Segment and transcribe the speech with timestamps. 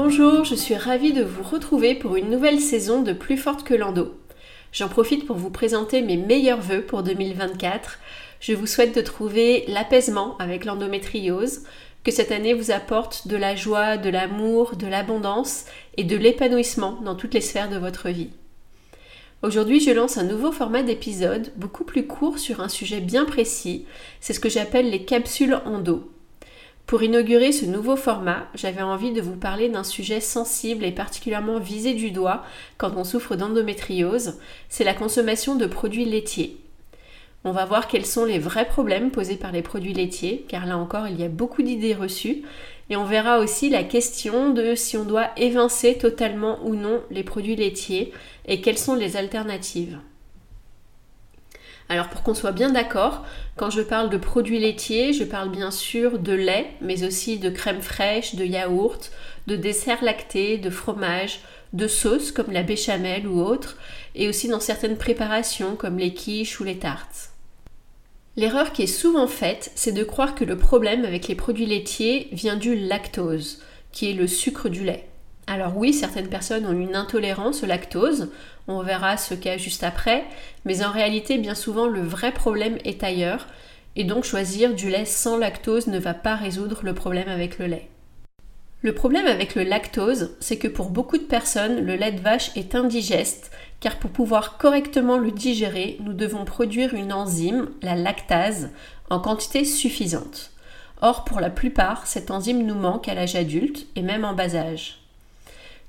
[0.00, 3.74] Bonjour, je suis ravie de vous retrouver pour une nouvelle saison de Plus forte que
[3.74, 4.14] l'endo.
[4.70, 7.98] J'en profite pour vous présenter mes meilleurs voeux pour 2024.
[8.38, 11.64] Je vous souhaite de trouver l'apaisement avec l'endométriose,
[12.04, 15.64] que cette année vous apporte de la joie, de l'amour, de l'abondance
[15.96, 18.30] et de l'épanouissement dans toutes les sphères de votre vie.
[19.42, 23.84] Aujourd'hui, je lance un nouveau format d'épisode, beaucoup plus court sur un sujet bien précis.
[24.20, 26.08] C'est ce que j'appelle les capsules endo.
[26.88, 31.58] Pour inaugurer ce nouveau format, j'avais envie de vous parler d'un sujet sensible et particulièrement
[31.58, 32.46] visé du doigt
[32.78, 34.38] quand on souffre d'endométriose,
[34.70, 36.56] c'est la consommation de produits laitiers.
[37.44, 40.78] On va voir quels sont les vrais problèmes posés par les produits laitiers, car là
[40.78, 42.44] encore il y a beaucoup d'idées reçues,
[42.88, 47.22] et on verra aussi la question de si on doit évincer totalement ou non les
[47.22, 48.14] produits laitiers
[48.46, 49.98] et quelles sont les alternatives.
[51.88, 53.24] Alors pour qu'on soit bien d'accord,
[53.56, 57.48] quand je parle de produits laitiers, je parle bien sûr de lait, mais aussi de
[57.48, 59.10] crème fraîche, de yaourt,
[59.46, 61.40] de desserts lactés, de fromage,
[61.72, 63.78] de sauces comme la béchamel ou autre,
[64.14, 67.30] et aussi dans certaines préparations comme les quiches ou les tartes.
[68.36, 72.28] L'erreur qui est souvent faite, c'est de croire que le problème avec les produits laitiers
[72.32, 75.07] vient du lactose, qui est le sucre du lait.
[75.50, 78.30] Alors oui, certaines personnes ont une intolérance au lactose,
[78.66, 80.24] on verra ce cas juste après,
[80.66, 83.46] mais en réalité, bien souvent, le vrai problème est ailleurs,
[83.96, 87.66] et donc choisir du lait sans lactose ne va pas résoudre le problème avec le
[87.66, 87.88] lait.
[88.82, 92.54] Le problème avec le lactose, c'est que pour beaucoup de personnes, le lait de vache
[92.54, 93.50] est indigeste,
[93.80, 98.68] car pour pouvoir correctement le digérer, nous devons produire une enzyme, la lactase,
[99.08, 100.52] en quantité suffisante.
[101.00, 104.54] Or, pour la plupart, cette enzyme nous manque à l'âge adulte et même en bas
[104.54, 105.07] âge.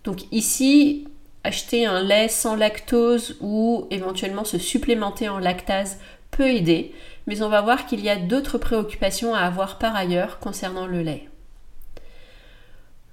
[0.03, 1.07] Donc ici,
[1.43, 5.99] acheter un lait sans lactose ou éventuellement se supplémenter en lactase
[6.31, 6.93] peut aider,
[7.27, 11.01] mais on va voir qu'il y a d'autres préoccupations à avoir par ailleurs concernant le
[11.01, 11.27] lait.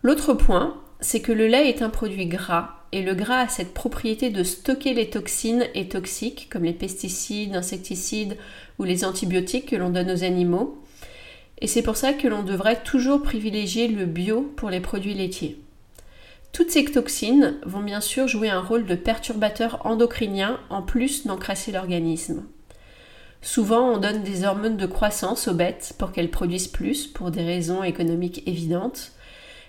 [0.03, 3.75] L'autre point, c'est que le lait est un produit gras et le gras a cette
[3.75, 8.37] propriété de stocker les toxines et toxiques comme les pesticides, insecticides
[8.79, 10.83] ou les antibiotiques que l'on donne aux animaux.
[11.61, 15.59] Et c'est pour ça que l'on devrait toujours privilégier le bio pour les produits laitiers.
[16.56, 21.71] Toutes ces toxines vont bien sûr jouer un rôle de perturbateur endocrinien en plus d'encrasser
[21.71, 22.44] l'organisme.
[23.43, 27.44] Souvent, on donne des hormones de croissance aux bêtes pour qu'elles produisent plus, pour des
[27.44, 29.12] raisons économiques évidentes.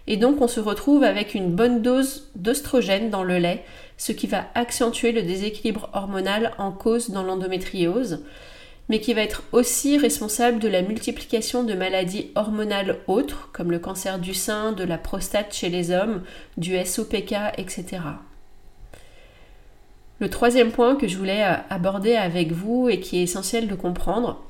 [0.08, 3.66] Et donc, on se retrouve avec une bonne dose d'oestrogène dans le lait,
[3.98, 8.24] ce qui va accentuer le déséquilibre hormonal en cause dans l'endométriose,
[8.90, 13.80] mais qui va être aussi responsable de la multiplication de maladies hormonales autres, comme le
[13.80, 16.24] cancer du sein, de la prostate chez les hommes,
[16.58, 18.00] du SOPK, etc.
[20.20, 23.76] Le troisième point que je voulais euh, aborder avec vous et qui est essentiel de
[23.76, 24.42] comprendre,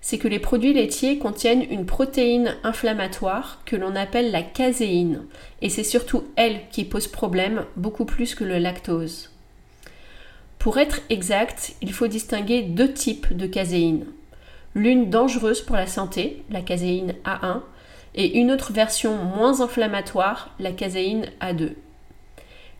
[0.00, 5.24] c'est que les produits laitiers contiennent une protéine inflammatoire que l'on appelle la caséine,
[5.60, 9.31] et c'est surtout elle qui pose problème beaucoup plus que le lactose.
[10.62, 14.06] Pour être exact, il faut distinguer deux types de caséine.
[14.76, 17.62] L'une dangereuse pour la santé, la caséine A1,
[18.14, 21.70] et une autre version moins inflammatoire, la caséine A2.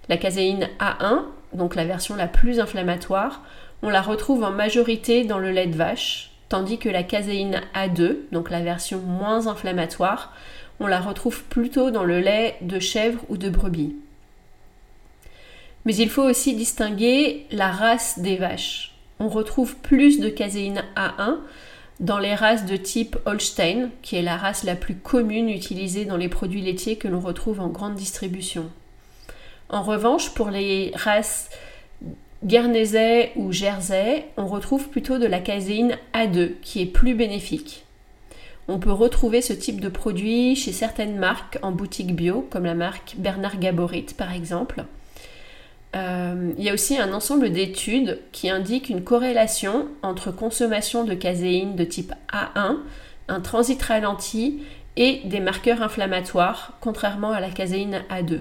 [0.08, 3.42] La caséine A1, donc la version la plus inflammatoire,
[3.82, 8.18] on la retrouve en majorité dans le lait de vache, tandis que la caséine A2,
[8.30, 10.32] donc la version moins inflammatoire,
[10.78, 13.96] on la retrouve plutôt dans le lait de chèvre ou de brebis.
[15.84, 18.94] Mais il faut aussi distinguer la race des vaches.
[19.18, 21.38] On retrouve plus de caséine A1
[22.00, 26.16] dans les races de type Holstein, qui est la race la plus commune utilisée dans
[26.16, 28.70] les produits laitiers que l'on retrouve en grande distribution.
[29.68, 31.48] En revanche, pour les races
[32.44, 37.84] Guernesey ou Jersey, on retrouve plutôt de la caséine A2, qui est plus bénéfique.
[38.68, 42.74] On peut retrouver ce type de produit chez certaines marques en boutique bio, comme la
[42.74, 44.84] marque Bernard Gaborit par exemple.
[45.94, 51.14] Euh, il y a aussi un ensemble d'études qui indiquent une corrélation entre consommation de
[51.14, 52.78] caséine de type A1,
[53.28, 54.62] un transit ralenti
[54.96, 58.40] et des marqueurs inflammatoires, contrairement à la caséine A2.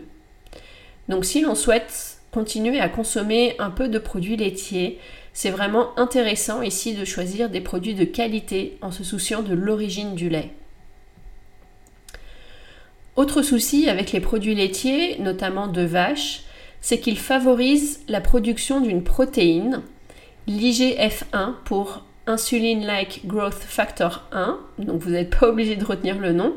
[1.10, 5.00] Donc si l'on souhaite continuer à consommer un peu de produits laitiers,
[5.34, 10.16] c'est vraiment intéressant ici de choisir des produits de qualité en se souciant de l'origine
[10.16, 10.54] du lait.
[13.18, 16.44] Autre souci avec les produits laitiers, notamment de vache,
[16.82, 19.82] c'est qu'ils favorisent la production d'une protéine,
[20.48, 26.54] l'IGF1 pour Insulin-like Growth Factor 1, donc vous n'êtes pas obligé de retenir le nom.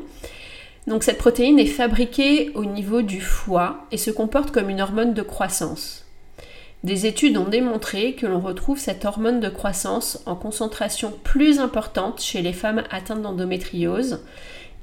[0.87, 5.13] Donc cette protéine est fabriquée au niveau du foie et se comporte comme une hormone
[5.13, 6.05] de croissance.
[6.83, 12.21] Des études ont démontré que l'on retrouve cette hormone de croissance en concentration plus importante
[12.21, 14.23] chez les femmes atteintes d'endométriose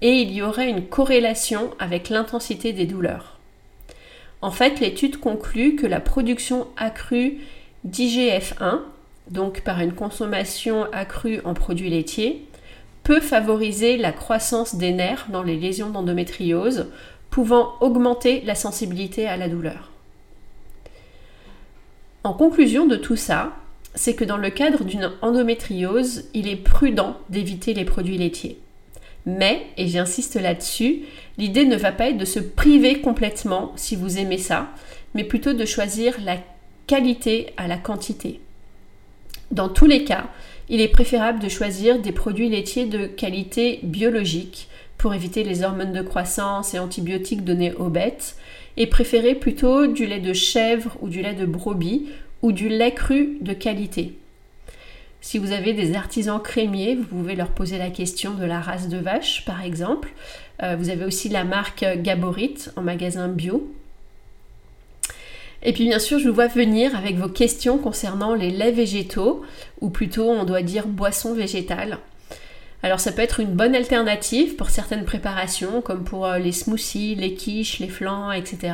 [0.00, 3.38] et il y aurait une corrélation avec l'intensité des douleurs.
[4.42, 7.38] En fait, l'étude conclut que la production accrue
[7.86, 8.80] d'IGF-1,
[9.30, 12.44] donc par une consommation accrue en produits laitiers,
[13.04, 16.86] peut favoriser la croissance des nerfs dans les lésions d'endométriose,
[17.30, 19.90] pouvant augmenter la sensibilité à la douleur.
[22.24, 23.52] En conclusion de tout ça,
[23.94, 28.58] c'est que dans le cadre d'une endométriose, il est prudent d'éviter les produits laitiers.
[29.26, 31.02] Mais, et j'insiste là-dessus,
[31.38, 34.70] l'idée ne va pas être de se priver complètement si vous aimez ça,
[35.14, 36.38] mais plutôt de choisir la
[36.86, 38.40] qualité à la quantité.
[39.50, 40.28] Dans tous les cas,
[40.68, 45.92] il est préférable de choisir des produits laitiers de qualité biologique pour éviter les hormones
[45.92, 48.36] de croissance et antibiotiques donnés aux bêtes,
[48.76, 52.06] et préférer plutôt du lait de chèvre ou du lait de brebis
[52.40, 54.14] ou du lait cru de qualité.
[55.22, 58.88] Si vous avez des artisans crémiers, vous pouvez leur poser la question de la race
[58.88, 60.10] de vache, par exemple.
[60.64, 63.72] Euh, vous avez aussi la marque Gaborit en magasin bio.
[65.62, 69.42] Et puis bien sûr, je vous vois venir avec vos questions concernant les laits végétaux,
[69.80, 71.98] ou plutôt on doit dire boissons végétales.
[72.82, 77.14] Alors ça peut être une bonne alternative pour certaines préparations, comme pour euh, les smoothies,
[77.14, 78.72] les quiches, les flancs, etc.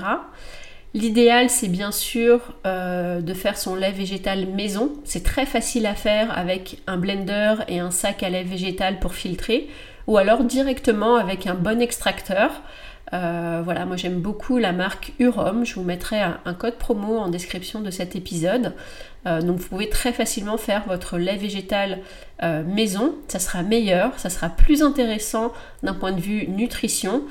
[0.99, 4.95] L'idéal, c'est bien sûr euh, de faire son lait végétal maison.
[5.05, 9.15] C'est très facile à faire avec un blender et un sac à lait végétal pour
[9.15, 9.69] filtrer,
[10.09, 12.51] ou alors directement avec un bon extracteur.
[13.13, 15.65] Euh, voilà, moi j'aime beaucoup la marque Urom.
[15.65, 18.75] Je vous mettrai un, code promo en description de cet épisode.
[19.29, 22.01] Euh, donc vous pouvez très facilement faire votre lait végétal
[22.67, 23.15] maison.
[23.29, 25.53] Ça sera meilleur, ça sera plus intéressant
[25.85, 27.23] d'un point de vue nutrition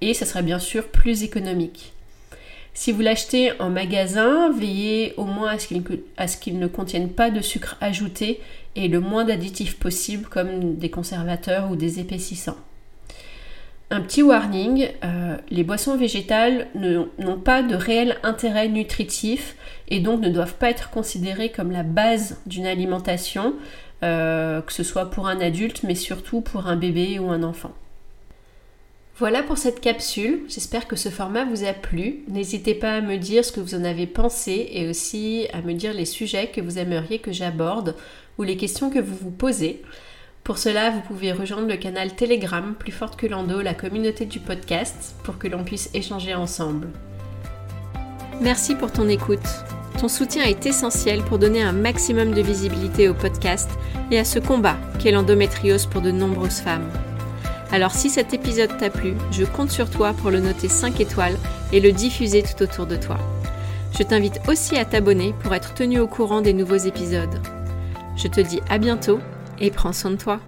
[0.00, 1.91] et ça sera bien sûr plus économique.
[2.74, 5.56] Si vous l'achetez en magasin, veillez au moins
[6.16, 8.40] à ce qu'il ne contienne pas de sucre ajouté
[8.76, 12.56] et le moins d'additifs possible comme des conservateurs ou des épaississants.
[13.90, 19.54] Un petit warning, euh, les boissons végétales n'ont pas de réel intérêt nutritif
[19.88, 23.52] et donc ne doivent pas être considérées comme la base d'une alimentation,
[24.02, 27.72] euh, que ce soit pour un adulte mais surtout pour un bébé ou un enfant.
[29.22, 32.24] Voilà pour cette capsule, j'espère que ce format vous a plu.
[32.26, 35.74] N'hésitez pas à me dire ce que vous en avez pensé et aussi à me
[35.74, 37.94] dire les sujets que vous aimeriez que j'aborde
[38.36, 39.80] ou les questions que vous vous posez.
[40.42, 44.40] Pour cela, vous pouvez rejoindre le canal Telegram Plus Forte que Lando, la communauté du
[44.40, 46.88] podcast, pour que l'on puisse échanger ensemble.
[48.40, 49.38] Merci pour ton écoute.
[50.00, 53.70] Ton soutien est essentiel pour donner un maximum de visibilité au podcast
[54.10, 56.90] et à ce combat qu'est l'endométriose pour de nombreuses femmes.
[57.72, 61.38] Alors si cet épisode t'a plu, je compte sur toi pour le noter 5 étoiles
[61.72, 63.16] et le diffuser tout autour de toi.
[63.98, 67.40] Je t'invite aussi à t'abonner pour être tenu au courant des nouveaux épisodes.
[68.14, 69.20] Je te dis à bientôt
[69.58, 70.40] et prends soin de toi.